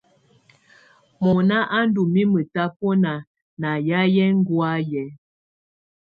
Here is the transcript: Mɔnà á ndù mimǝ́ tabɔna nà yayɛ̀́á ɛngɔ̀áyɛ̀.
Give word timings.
Mɔnà 1.23 1.57
á 1.77 1.79
ndù 1.87 2.01
mimǝ́ 2.13 2.43
tabɔna 2.53 3.11
nà 3.61 3.69
yayɛ̀́á 3.89 4.31
ɛngɔ̀áyɛ̀. 4.33 5.07